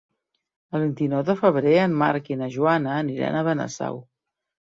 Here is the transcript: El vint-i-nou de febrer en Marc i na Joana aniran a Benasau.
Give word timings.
El 0.77 0.81
vint-i-nou 0.83 1.19
de 1.27 1.35
febrer 1.41 1.75
en 1.81 1.93
Marc 2.03 2.31
i 2.31 2.37
na 2.41 2.49
Joana 2.55 2.97
aniran 3.03 3.37
a 3.37 3.43
Benasau. 3.51 4.01